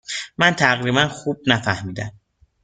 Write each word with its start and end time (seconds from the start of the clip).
من 0.37 0.55
تقریبا 0.55 1.07
خوب 1.07 1.39
نفهمیدم. 1.47 2.11